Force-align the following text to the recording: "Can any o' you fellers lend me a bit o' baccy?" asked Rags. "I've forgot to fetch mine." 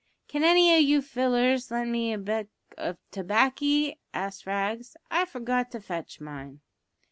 "Can 0.27 0.43
any 0.43 0.73
o' 0.73 0.77
you 0.79 0.99
fellers 0.99 1.69
lend 1.69 1.91
me 1.91 2.11
a 2.11 2.17
bit 2.17 2.49
o' 2.75 2.95
baccy?" 3.23 3.99
asked 4.15 4.47
Rags. 4.47 4.95
"I've 5.11 5.29
forgot 5.29 5.69
to 5.73 5.79
fetch 5.79 6.19
mine." 6.19 6.61